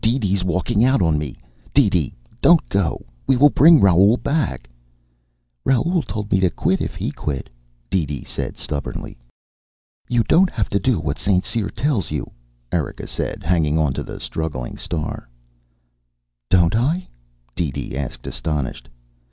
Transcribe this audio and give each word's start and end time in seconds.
DeeDee's 0.03 0.43
walking 0.43 0.83
out 0.83 0.99
on 1.03 1.19
me. 1.19 1.37
DeeDee, 1.75 2.15
don't 2.41 2.67
go. 2.69 3.05
We 3.27 3.35
will 3.35 3.51
bring 3.51 3.79
Raoul 3.79 4.17
back" 4.17 4.67
"Raoul 5.63 6.01
told 6.01 6.31
me 6.31 6.39
to 6.39 6.49
quit 6.49 6.81
if 6.81 6.95
he 6.95 7.11
quit," 7.11 7.51
DeeDee 7.91 8.23
said 8.23 8.57
stubbornly. 8.57 9.19
"You 10.09 10.23
don't 10.23 10.49
have 10.49 10.69
to 10.69 10.79
do 10.79 10.99
what 10.99 11.19
St. 11.19 11.45
Cyr 11.45 11.69
tells 11.69 12.09
you," 12.09 12.31
Erika 12.71 13.05
said, 13.05 13.43
hanging 13.43 13.77
onto 13.77 14.01
the 14.01 14.19
struggling 14.19 14.75
star. 14.75 15.29
"Don't 16.49 16.75
I?" 16.75 17.07
DeeDee 17.55 17.95
asked, 17.95 18.25
astonished. 18.25 18.89